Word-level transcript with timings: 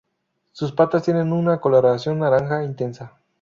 Sus 0.51 0.71
patas 0.71 1.03
tienen 1.03 1.31
una 1.31 1.61
coloración 1.61 2.17
naranja 2.17 2.63
intensa. 2.63 3.19